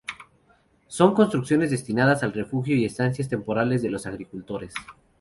[0.87, 4.73] Son construcciones destinadas al refugio y estancias temporales de los agricultores.